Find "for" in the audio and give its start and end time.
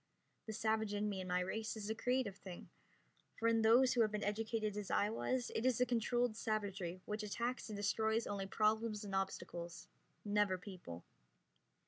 3.37-3.47